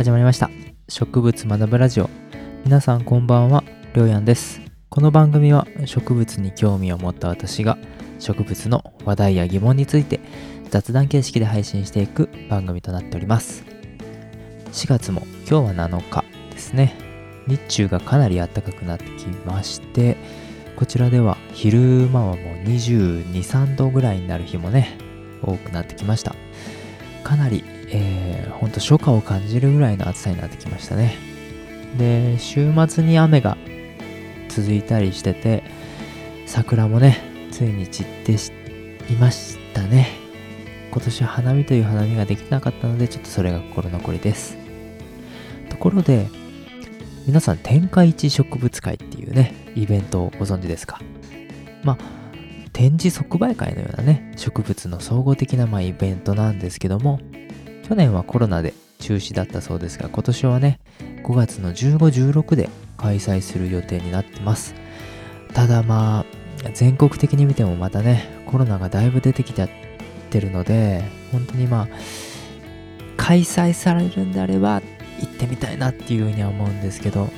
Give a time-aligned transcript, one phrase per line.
[0.00, 0.48] 始まりました。
[0.88, 2.08] 植物学ぶラジオ。
[2.64, 3.62] 皆さんこんばんは
[3.94, 4.62] りょうやんです。
[4.88, 7.76] この番組は植物に興味を持った私が
[8.18, 10.20] 植物の話題や疑問について
[10.70, 13.62] 雑談形式で配信していく番組となっております。
[14.72, 16.96] 4月も今日は7日ですね。
[17.46, 20.16] 日中がかなり暖かくなってきまして
[20.76, 24.96] こちらでは昼間はもう22、3度ぐらいになる日もね
[25.42, 26.34] 多くなってきました。
[27.22, 27.62] かなり、
[27.92, 31.16] えー、ほんと初夏を感じるぐらいの暑さになってきましたね。
[31.98, 33.56] で週末に雨が
[34.48, 35.64] 続いたりしてて
[36.46, 37.18] 桜もね
[37.50, 38.32] ついに散って
[39.12, 40.08] いましたね。
[40.92, 44.56] 今年は花見という花見ができなかったのでちょっとそれが心残りです。
[45.68, 46.28] ところで
[47.26, 51.00] 皆さん天下一植物会っていうねイベントをご存知ですか？
[51.82, 51.98] まあ
[52.72, 57.20] 展示即売会のようなね植物の総合的なまあイベントなんですけども
[57.90, 60.78] 去年はコロナで中止だったそうですが今年はね
[61.24, 64.76] 5月の1516で開催する予定になってます。
[65.54, 66.24] ただまあ
[66.72, 69.70] 全国的に見てもまたねコロナがだいぶ出てきちゃっ
[70.30, 71.02] てるので
[71.32, 71.88] 本当にまあ
[73.16, 74.82] 開催されるんであれば
[75.20, 77.28] 行ってみたいなっていうふうには思うんですけど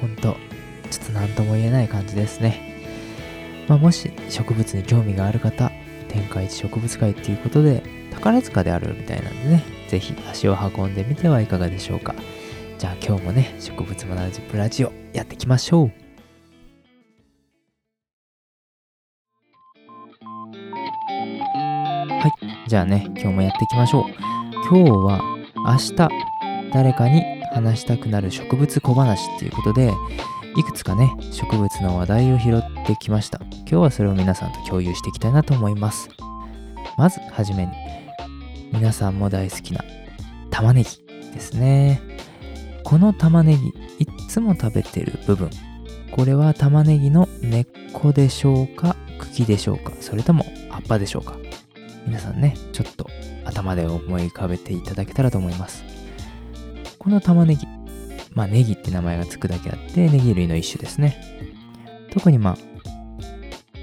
[0.00, 0.36] 本当
[0.90, 2.80] ちょっと何とも言えない感じですね。
[3.68, 5.70] まあ、もし植物に興味がある方
[6.08, 12.14] 天下一植物会っていうことで宝塚であるみたいなんでね是非足を運んでみてはいかがでしょうか。
[12.78, 15.90] じゃあ今日もね植物学ぶプラジオやっていきましょう。
[22.20, 22.68] はい。
[22.68, 24.04] じゃあね今日もやっていきましょう。
[24.70, 25.20] 今日は
[25.56, 26.08] 明日
[26.72, 27.22] 誰かに
[27.52, 29.92] 話したくなる植物小話っていうことで
[30.56, 33.40] いくつかね植物の話題を拾ってきました。
[33.40, 36.10] 今日はそれを皆さんと共有していきたいなと思います。
[36.96, 37.72] まずはじめに
[38.72, 39.84] 皆さんも大好きな
[40.50, 42.00] 玉ねぎですね。
[42.84, 45.50] この玉ねぎいつも食べてる部分
[46.10, 51.36] これは玉ねぎの根っこでしょうか茎でしょうかそれとも葉っぱでしょうか。
[52.06, 53.08] 皆さんねちょっと
[53.44, 55.84] 頭で思い浮かべていただけたらと思います。
[56.98, 57.66] この玉ねぎ
[58.32, 61.20] まあネギって名前がつくだけあってネギ類の一種ですね。
[62.10, 62.58] 特にまあ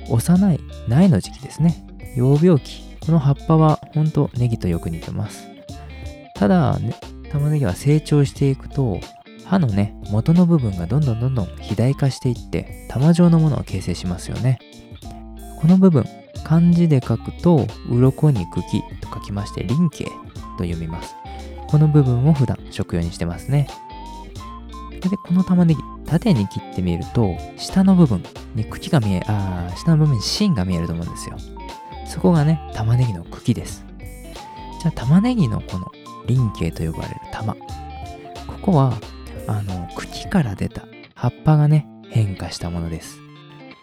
[0.09, 1.85] 幼い苗の時期ですね。
[2.15, 5.47] 幼病期この葉っぱは本当ネギとよく似てます。
[6.35, 6.95] ただ、ね、
[7.31, 8.99] 玉ねぎは成長していくと
[9.45, 14.59] 葉のね元の部分がどんどんどんどん肥大化していって玉状のものを形成しますよね。
[15.61, 16.03] この部分
[16.43, 20.11] 漢字で書くと鱗に茎と書きまして輪茎と
[20.63, 21.15] 読みます。
[21.67, 23.67] この部分を普段食用にしてますね。
[25.09, 28.23] で、この玉ねぎ、縦に切ってみると、下の部分
[28.55, 31.37] に茎が見え、あ下の部分に芯が見えると思うんですよ。
[32.15, 33.85] そこがね、玉ねぎの茎です。
[34.81, 35.91] じゃあ、玉ねぎのこの
[36.27, 37.55] 輪茎と呼ばれる玉。
[37.55, 37.59] こ
[38.61, 38.97] こは、
[39.47, 40.83] あの、茎から出た
[41.13, 43.17] 葉っぱがね、変化したものです。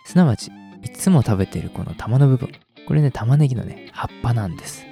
[0.06, 0.50] すなわち、
[0.82, 2.50] いつも食べているこの玉の部分。
[2.88, 4.86] これね、玉ねぎのね、葉っぱなんです。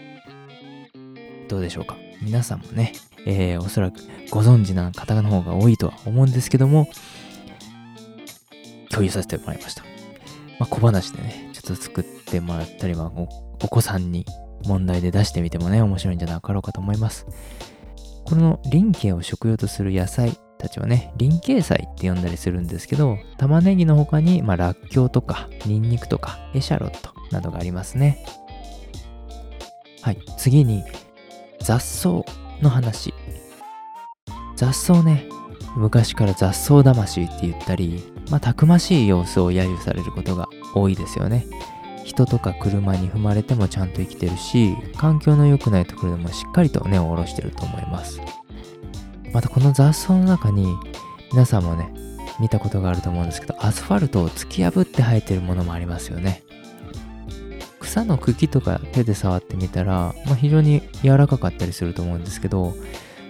[1.49, 1.97] どうでしょうか？
[2.21, 2.93] 皆さんもね、
[3.25, 6.91] えー、おそらくご存知な方の方が多いとは思うんですけども、
[8.91, 9.83] 共有させてもらいました。
[10.59, 13.29] まあ、小話でね、ちょっと作っててもらったり、まあ、お
[13.63, 14.25] お子さんに
[14.65, 17.27] 問題で出してみてもね、面白いんじゃなかろうかと思います。
[18.25, 28.25] この輪茎を食用とする野菜たちはね、輪茎菜って呼んだりするんですけど、玉ねぎの他に、まあ、らっきょうとか、ニンニクとか、エシャロットなどがありますね。
[30.03, 30.85] はい、次に、
[31.63, 32.25] 雑草
[32.63, 33.13] の話
[34.57, 35.27] 雑草ね
[35.77, 41.47] 昔から雑草魂って言ったりまあたくましい様子を揶揄されることが多いですよね
[42.05, 48.21] 人とか車に踏まれてもちゃんと生きてるし環境の良くないところでもしっかりと根を下ろしてると思います。
[49.33, 50.67] またこの雑草の中に
[51.33, 51.93] 皆さんもね
[52.41, 56.43] 見たことがあると思うんですけどアスファルトを突き破って生えてるものもありますよね。
[57.79, 62.75] 草の茎とか手で触ってみたら、まあ、非常に柔らかかったりすると思うんですけど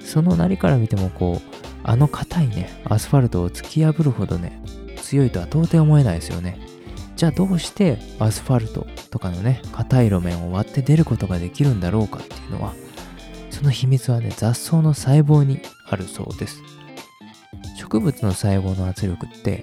[0.05, 4.62] そのなりから見てもこうあの硬いねアスファルトを突き破るほどね
[4.97, 6.70] 強いとは到底思えないですよね。
[7.21, 12.73] じゃあどうしてアスファルトとかのね硬い路面を割って出ることができるんだろうかっていうのは
[13.51, 16.63] その秘密はね雑草の細胞にあるそうです
[17.77, 19.63] 植物の細胞の圧力って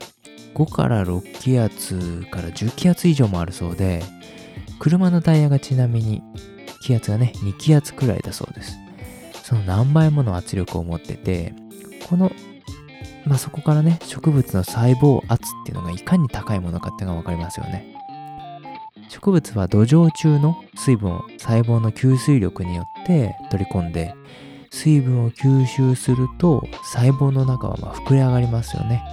[0.54, 4.04] 5から6気圧から10気圧以上もあるそうで
[4.78, 6.22] 車のタイヤがちなみに
[6.88, 8.78] 気圧がね、2気圧くらいだそうです。
[9.44, 11.54] その何倍もの圧力を持ってて、
[12.08, 12.32] この、
[13.28, 17.96] まあ、そこからね、植物の細胞圧っていうのがいかに高いものかっていうのがわかりますよね。
[19.10, 24.14] 植物は土壌中の水分を細胞の吸水力によって取り込んで、
[24.70, 29.04] 水分を吸収すると細胞の中はま膨れ上がりますよね。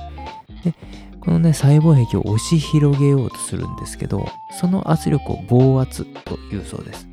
[0.65, 0.75] で、
[1.21, 4.29] このね、細胞壁を押し広げようとするんですけど、
[4.61, 7.09] その圧力を防圧というそうです。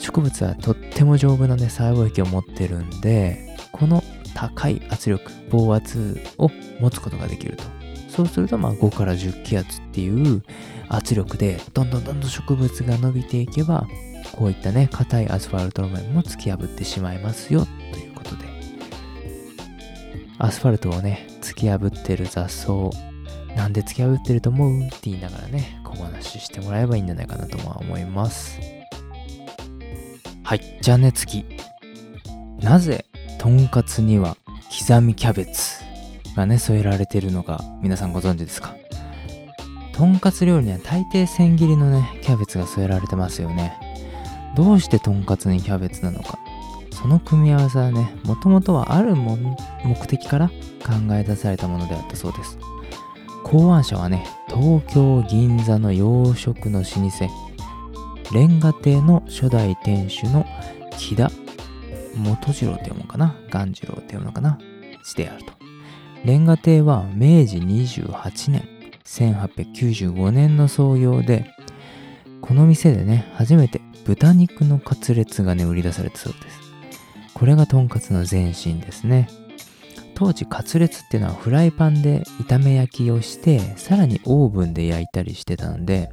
[0.00, 4.02] 植物はとっても丈夫なね、細胞壁を持ってるんで、この
[4.36, 7.64] 高い圧力、防圧を持つことができると。
[8.10, 10.42] そうすると、まあ5から10気圧っていう
[10.88, 13.86] 圧力で、どんどんどんどん植物が伸びていけば、
[14.32, 18.44] こういったね、硬いアスファルト路面も突き破ってしまいますよ、ということで。
[20.36, 22.72] アスファルトをね、突き破ってる雑草、
[23.56, 24.82] なんで突き破ってると思う？
[24.82, 28.60] って言いながらね、小話してもらえばいいんじゃないかなとは思います。
[30.42, 31.46] はい、じゃあね、次。
[32.60, 33.05] なぜ、
[33.38, 34.36] とんかつには
[34.88, 35.82] 刻みキャベツ
[36.34, 38.74] がね、添えられてるのか、皆さんご存知ですか？
[39.92, 43.78] とんかつ料理には大抵千切りのね、キャベツが添えられてますよね。
[44.54, 46.38] どうしてとんかつにキャベツなのか？
[46.92, 49.36] その組み合わせはね、もともとはある目
[50.06, 52.58] 的から考え出されたものであったそうです。
[53.44, 57.28] 考案者はね、東京銀座の洋食の老舗、
[58.34, 60.44] レンガ亭の初代店主の
[60.98, 61.30] 木田
[62.16, 63.36] 元次郎って読むのかな？
[63.50, 64.58] 鴈次郎って読むのかな？
[65.02, 65.52] してあると。
[66.24, 68.68] レンガ亭は明治28年、
[69.04, 71.54] 1895年の創業で、
[72.40, 76.60] この店でね、初めて豚肉のカツレツがね、売り出されたそうです。
[77.34, 79.28] これがとんかつの前身ですね。
[80.14, 86.10] 当時カツレツっていうのはフライパンで炒め焼きをしてさらにオーブンで焼いたりしてたんで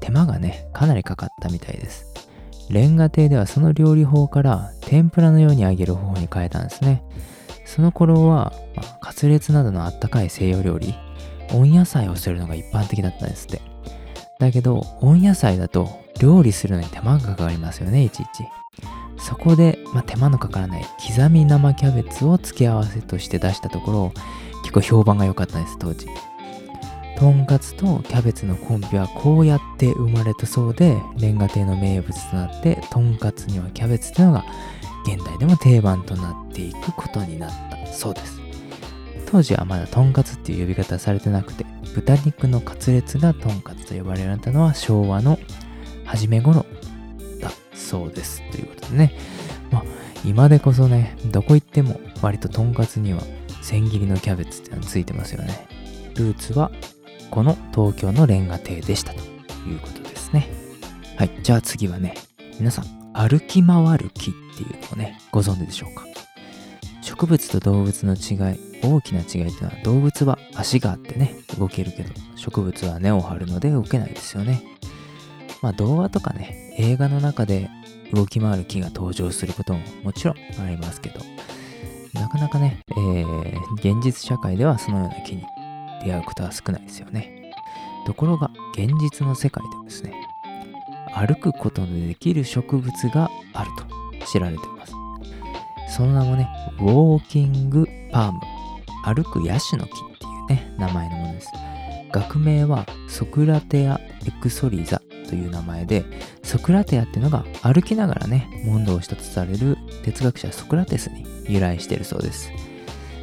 [0.00, 2.09] 手間がねかなりかかったみたいです
[2.70, 7.02] レンガ亭ではその料理法から天ぷらのように揚げる方法に変えたんですね。
[7.64, 10.94] その頃は、まあ、カツレツなどのあったかい西洋料理
[11.52, 13.60] 温野菜をするのが一般的だったんですって。
[14.38, 18.44] だけど温野菜だと料理するのに手間がかかりますよねいちいち。
[19.18, 24.12] そこで、まあ、手間のかからない刻み生キャベツを付け合わせとして出したところ
[24.62, 26.06] 結構評判が良かったんです当時。
[27.20, 34.44] とんかつとキャベツのコンビはこうやって生まれたそうでレンガ亭の名物となってとんかつにはキャベツというのが
[35.04, 38.40] 現代でも定番となっていくことになったそうです
[39.26, 45.38] 当時はまだとんかつっていう呼び方されてなくて豚肉のカツレツがとんかつと呼ばれられたのは昭和の
[46.06, 46.64] 初め頃
[47.40, 48.42] だそうです。
[48.50, 49.12] ということでね。
[49.70, 49.84] まあ、
[50.24, 53.22] 今でこそね、どこ行っても割ととんかつには
[53.62, 55.68] 千切りのキャベツってのがついてますよね。
[56.16, 56.70] ルーツは
[57.30, 59.20] この東京のレンガ亭でしたと
[59.68, 60.48] いうことですね。
[61.16, 61.30] はい。
[61.42, 62.14] じゃあ次はね、
[62.58, 66.04] 皆さん、歩き回る木っていうのをね、ご存知でしょうか？
[67.02, 74.62] 植物と動物の違い、大きな違いっていうのは動物は足があってね、動けるけど、植物は根を張るので動けないですよね。
[75.62, 77.70] まあ動画とかね、映画の中で
[78.12, 81.20] 動き回る木が登場することももちろんありますけど、
[82.14, 85.44] なかなかね、えー、現実社会ではそのような木に
[86.04, 87.52] 出会うことは少ないですよね。
[88.06, 90.12] ところが、現実の世界ではですね、
[91.14, 94.92] 歩くことのできる植物があると知られています。
[95.96, 96.48] その名もね、
[96.78, 98.40] ウォーキングパーム、
[99.04, 101.50] 歩くヤシの木っていうね、名前のものです。
[102.12, 106.04] 学名はソクラテアエクソリザという名前で、
[106.42, 112.50] ソクラテアっていうのが歩きながらね、問答したとされる哲学者ソクラテスに由来しているそうです。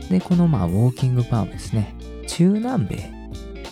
[0.10, 1.96] で、このまあウォーキングパームですね、
[2.27, 3.12] 中南米、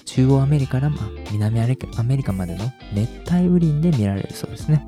[0.06, 0.98] 中央アメリカからま
[1.32, 1.68] 南ア
[2.04, 4.86] メリカまでの熱帯雨林で見られるそうですね。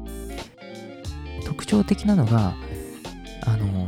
[1.45, 2.55] 特徴的なのが、
[3.45, 3.87] あの、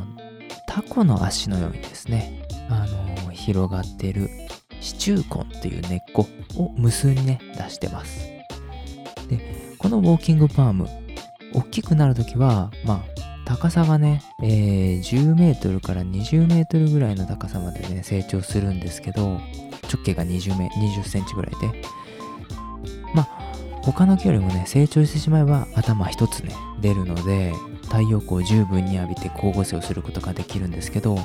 [0.68, 2.86] タコの足のようにですね、あ
[3.26, 4.30] の、広がっている
[4.82, 8.28] 支柱根という根っこを無数にね、出してます。
[9.28, 10.88] で、このウォーキングパーム、
[11.54, 19.42] 大きくなるときは、まあ、高さがね、えー、10メートルから20メートルぐらいの高さまでね、成長するんですけど、
[19.92, 21.82] 直径が20メ20センチぐらいで、
[23.14, 23.26] まあ、
[23.82, 27.54] 他の木よりもね、成長してしまえば頭一つね、出るので、
[27.84, 31.18] 太陽光を十分に浴びて光合成をすることができるんですけど、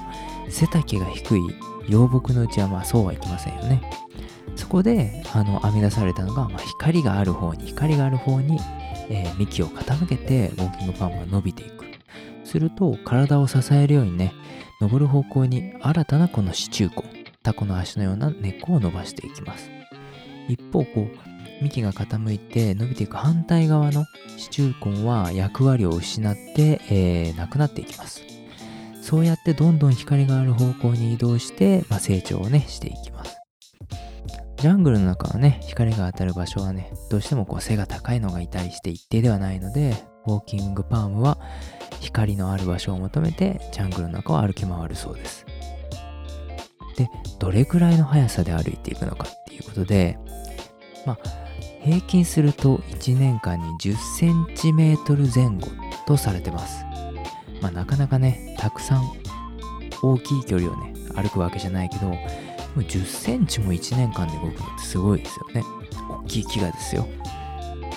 [0.49, 1.42] 背丈が低い
[1.88, 3.83] 幼木のうちはまあそうはいきませんよね。
[4.56, 8.59] そこであの編み出されたのが、まあ、光がある方に光がある方に、
[9.11, 11.85] えー、幹を傾けてウォーキングパームが伸びていく。
[12.44, 14.33] すると体を支えるようにね
[14.80, 19.70] 登る方向に新たなこの支柱根タコの足のような根っこを伸ばしていきます。
[20.48, 24.04] 一方こう幹が傾いて伸びていく反対側の
[24.36, 28.22] 支柱根は役割を失って、えー、なくなっていきます。
[29.00, 33.36] そうやってどんどん光がある方向に移動して、まあ、成長をねしていきます。
[34.56, 39.94] ジャングルの中はね、光が当たる場所はね、どうしてもこう背が高いのがいたりして一定ではないので、
[40.26, 41.36] ウォーキングパームは
[42.00, 45.44] 光のある場所を求めてジャングルの中を歩き回るそうです。
[46.96, 50.18] でどれくらいの速さで歩いていくのかっていうことで
[51.06, 51.18] まあ
[51.82, 55.68] 平均すると1年間に10センチメートル前後
[56.06, 56.84] とされてます。
[57.60, 59.12] まあなかなかねたくさん
[60.02, 62.14] 大きい距離をね歩くわけじゃないけども
[62.76, 65.62] う10センチも1年間で動くのってすごいですよね。
[66.08, 67.06] 大きい木がですよ。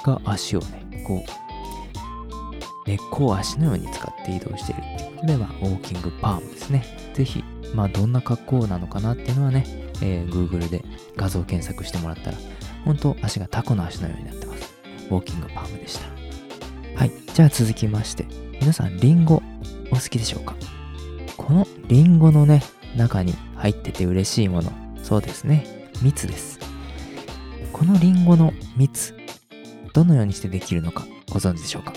[0.04, 6.86] が足をねこう根っこを足のように使って移動しているっていうことではウォーキングパームですね。
[7.13, 7.44] 是非
[7.74, 9.66] まあどんな格好なのかなっていうのはね、
[10.02, 10.84] えー、Google で
[11.16, 12.38] 画像検索してもらったら
[12.86, 14.74] 本当足がタコの足のようになってます。
[15.10, 16.08] ウォーキングパームでした。
[17.00, 18.26] はいじゃあ続きまして
[18.60, 19.42] 皆さんリンゴ
[19.92, 20.56] お好きでしょうか？
[21.38, 22.64] このリンゴのね
[22.96, 24.72] 中に入ってて嬉しいもの
[25.04, 26.60] そうですね蜜です。
[27.72, 29.16] このリンゴの蜜
[29.94, 31.94] どのようにしてできるのかご存知でしょうか？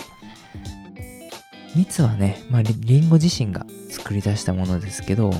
[1.75, 5.31] 蜜はね、まあ、リンゴ自身が作り出したものですけど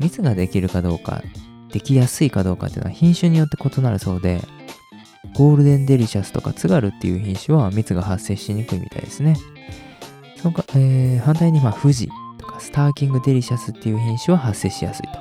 [0.00, 1.22] 蜜ができるかどうか
[1.70, 4.40] できやすいかどうかっていうのは品種によって異なるそうで
[5.34, 9.36] ゴールデンデリシャスとか津軽っていう品種は蜜が発生しにくいみたいですね。
[10.36, 12.08] そのか、えー、反対にまあ富士
[12.38, 15.18] とかスターキングデリシャスっていう品種は発生しやすいと。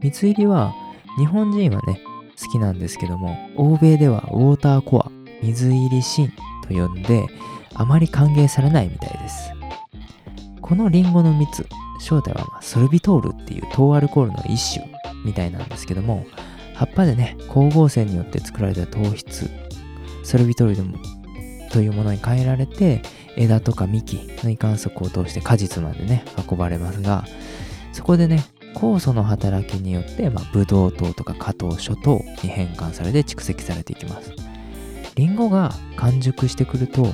[0.00, 0.74] 蜜入りは
[1.18, 2.00] 日本人はね
[2.40, 5.10] 好きなんですけども欧米ではウォーターコア
[5.42, 6.32] 水入り芯
[6.66, 7.26] と呼んで
[7.74, 9.52] あまり歓迎されないみたいです。
[10.60, 11.66] このリンゴの蜜
[11.98, 14.86] 正体はソルビトールっていう糖アルコールの一種
[15.24, 16.26] みたいなんですけども
[16.74, 19.50] 葉っぱでね光合成によって作られた糖質。
[20.22, 23.00] ソルビトールというものに変えられて
[23.36, 27.24] 枝とか幹の移管束を通して果実までね運ばれますが
[27.92, 34.32] そこでね酵素の働きによって、まあ、ブドウ糖とか果糖諸糖に変換されて蓄積されていきます。
[35.14, 37.06] リンゴが完熟してくると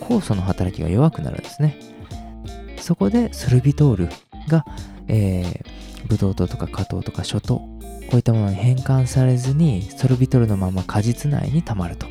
[0.00, 1.78] 酵素の働きが弱くなるんですね。
[2.78, 4.08] そこでソルビトール
[4.48, 4.64] が、
[5.06, 7.56] えー、ブドウ糖とか果糖とか諸糖。
[7.56, 12.06] こういったものに変換されずにソルビトルのまま果実内に溜まると。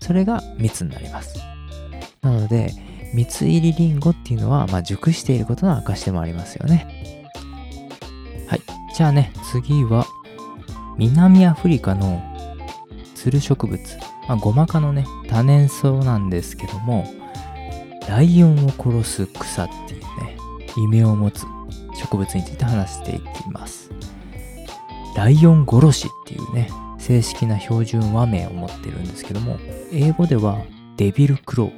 [0.00, 1.38] それが蜜になります。
[2.20, 2.72] なので
[3.14, 7.22] 蜜入りりんごっていうのは、まあ、熟していることの証でもありますよね。
[8.46, 8.60] はい。
[8.94, 10.06] じゃあね次は
[10.98, 12.22] 南アフリカの
[13.14, 13.98] つる植物、
[14.28, 17.06] まあ、ゴマ科のね多年草なんですけども
[18.08, 20.36] ライオンを殺す草っていうね
[20.76, 21.46] 異名を持つ
[22.02, 23.90] 植物について話していきます
[25.14, 29.58] ライオン殺しっていうね、正式な標準和名を持ってるんですけども、
[29.92, 30.64] 英語では
[30.96, 31.72] デビルクロー、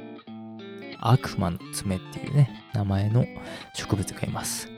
[1.01, 3.25] 悪魔の爪っていうね、名前の
[3.73, 4.69] 植物がいます。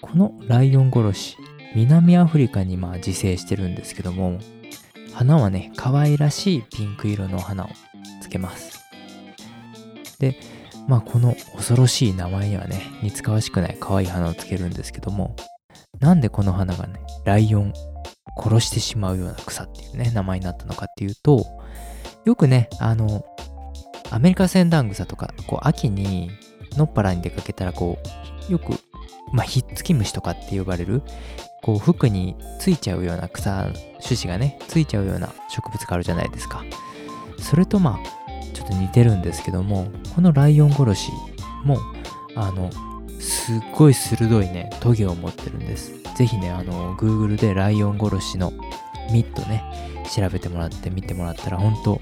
[0.00, 1.36] このライオン殺し、
[1.74, 4.38] 南アフリカにまあ自生してるんですけども、
[5.12, 7.68] 花はね、可愛らしいピンク色の花を
[8.20, 8.80] つけます。
[10.20, 10.38] で、
[10.88, 15.36] まあこの恐ろしい名前にはね、似つかわしくない可愛い花をつけるんですけども、
[16.00, 17.72] なんでこの花がね、ライオン、
[18.36, 21.46] 殺してしまうような草っていうね、名前になったのかっていうと、
[22.24, 23.24] よくね、あの、
[24.10, 26.30] アメリカセンダングサとか、こう、秋に、
[26.76, 27.98] のっぱらに出かけたら、こ
[28.48, 28.72] う、よく、
[29.32, 31.02] まあ、ひっつき虫とかって呼ばれる、
[31.62, 33.68] こう、服についちゃうような草、
[34.02, 36.64] 種子がね、ついちゃうような植物があるじゃないですか。
[37.38, 41.12] それとまあ、ちょっと似てるんですけども、このライオン殺し
[41.64, 41.78] も、
[42.34, 42.70] あの、
[43.18, 45.92] すっごい鋭いね、トゲを持ってるんです。
[46.16, 48.52] ぜひね、あの、Google でライオン殺しの
[49.10, 49.64] 実とね、
[50.14, 52.00] 調べてもらって見てもらったら、本当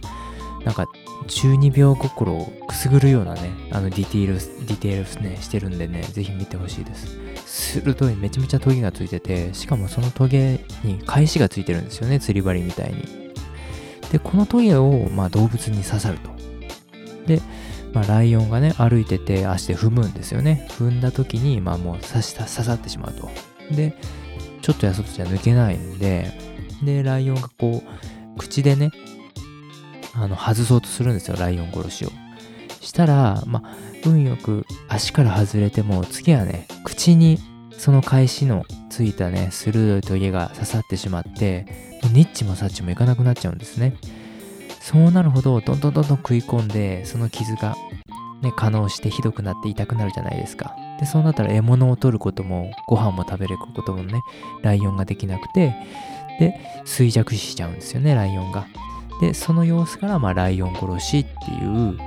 [0.65, 0.87] なんか、
[1.27, 4.35] 厨二病心をくすぐるようなね、あのディテール、
[4.67, 7.19] ディテールね、してるんでね、ぜひ見てほしいです。
[7.47, 13.33] 鋭い、めちゃめちゃトゲがついてて、しかもそのトゲに返しがついてるんですよね、釣り針みたいに。
[14.11, 16.31] で、このトゲを、まあ、動物に刺さると。
[17.27, 17.41] で、
[17.93, 20.67] まあ、ライオンがね、歩いてて足で踏むんですよね。
[20.71, 23.29] 踏んだ時に、まあもう刺した、刺さってしまうと。
[23.71, 23.97] で、
[24.63, 26.33] ちょっとやそっとじゃ抜けないんで、
[26.83, 28.91] で、ライオンがこう、口でね、
[30.15, 32.11] あの、外そうとするんですよ、ライオン殺しを。
[32.81, 37.39] したら、まあ、運よく足から外れても、次はね、口に
[37.77, 41.67] その返しのついたね、鋭いトゲが刺さってしまって、
[42.13, 43.95] ニッチもサッチもいかなくなっちゃうんですね。
[44.81, 47.77] そうなるほどどんどんどんどん食い込んでその傷が
[48.43, 50.75] ね可能してひどくなって痛くなるじゃないですか。
[50.99, 54.21] でそうなったら獲物を取ることもご飯も食べることもね
[54.63, 55.75] ライオンができなくて
[56.39, 58.67] で衰弱しちゃうんですよねライオンが。
[59.21, 61.99] でその様子からまあライオン殺しっていう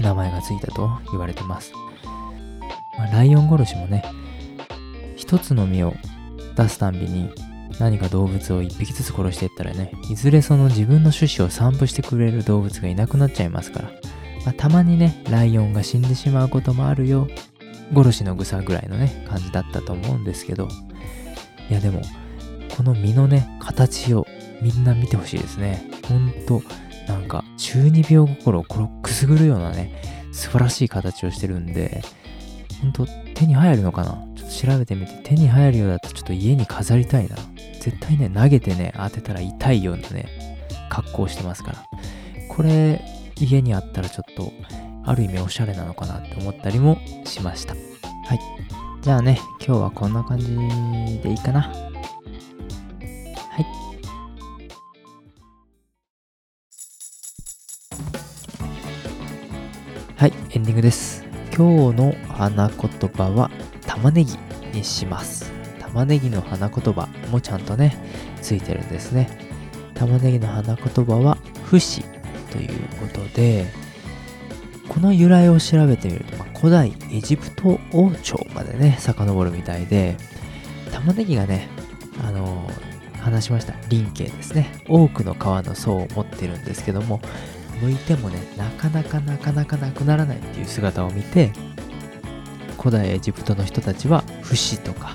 [0.00, 1.72] 名前がついたと言われてます、
[2.96, 4.04] まあ、ライオン殺しもね
[5.16, 5.94] 一つの実を
[6.56, 7.30] 出すたんびに
[7.78, 13.90] 何か動物を一匹ずつ殺していったらね、いずれその自分の種子を散布してくれる動物がいなくなっちゃいますから、
[14.44, 17.28] まあ、たまにね、ライオンが死んでしまうこともあるよ。
[17.94, 20.68] 殺しの草ぐらいのね、感じだったと思うんですけど、
[21.70, 22.02] いやでも、
[22.76, 24.26] この実のね、形を
[24.60, 25.90] みんな見てほしいですね。
[26.08, 26.62] ほんと、
[27.06, 29.92] なんか、中二病心をくすぐるようなね、
[30.32, 32.02] 素晴らしい形をしてるんで、
[32.80, 34.24] ほんと、手に入るのかな？
[34.52, 37.36] 調べてみて、手に入るようだとちょっと家に飾りたいな。
[37.80, 41.84] 絶対ね、投げてね、当てたら痛いようなね、格好してますから。
[42.48, 43.02] これ、
[43.40, 44.52] 家にあったらちょっと、
[45.04, 47.74] ある意味おしゃれなのかなって思ったりもしました。
[47.74, 47.78] は
[48.34, 48.40] い。
[49.00, 50.46] じゃあね、今日はこんな感じ
[51.20, 51.62] でいいかな。
[51.62, 51.70] は
[53.58, 53.66] い。
[60.16, 61.24] はい、エンディングです。
[61.56, 63.50] 今日の花言葉は
[63.94, 64.38] 玉ねぎ
[64.72, 65.52] にします。
[65.78, 67.94] 玉ねぎの花言葉もちゃんとね、
[68.40, 69.28] ついてるんですね。
[69.92, 72.02] 玉ねぎの花言葉は、不死
[72.50, 73.66] ということで、
[74.88, 80.16] この由来を調べてみると、まあ、古代エジプト王朝までね、遡るみたいで、
[80.90, 81.68] 玉ねぎがね、
[82.26, 84.72] あのー、話しました、林系ですね。
[84.88, 87.20] 多くの皮の層を持ってるんですけども、
[87.82, 91.52] 剥いてもね、なかなかなかなかなくならないっていう姿を見て、
[92.82, 95.14] 古代エジプトの人たちは不死とか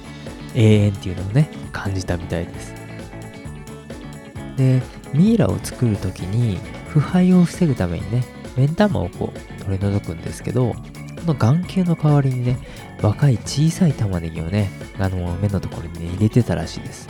[0.56, 2.74] 永遠っていうのをね、感じたみたいです。
[4.56, 4.82] で、
[5.14, 8.24] ミイラを作る時に腐敗を防ぐためにね、
[8.56, 10.78] 目ん玉をこう取り除くんですけど、こ
[11.26, 12.58] の眼球の代わりにね、
[13.02, 17.10] 若い小さい玉ねぎをね、あの目のところにね、入れてたらしいです。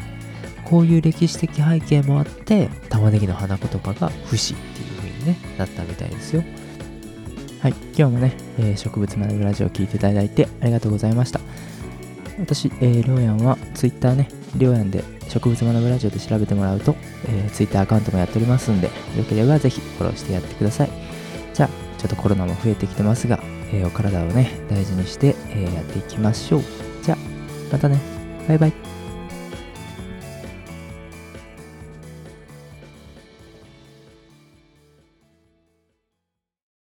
[0.66, 6.44] こういう歴史的背景もあって、玉ねぎの花言葉が不死っていう風にね、なったみたいですよ。
[7.60, 11.40] はい、今日もね、えー、植物学ぶラジオを聴いていただいてありがとうございました。
[12.40, 16.96] 私、えー、りょうやんは Twitter ね、りょうやんで植物学ぶラジオで調べてもらうと、
[17.28, 18.88] えー、Twitter アカウントもやっておりますんで、
[19.18, 20.90] よければぜひフォローしてやってください。
[21.56, 21.70] じゃあ、
[22.00, 23.40] ちょっとコロナも増えてきてますが、
[23.74, 26.64] えー、お体をね、大事にして、えー、やっていきましょう。
[27.02, 27.18] じゃあ、
[27.72, 28.00] またね。
[28.48, 28.87] バイバイ。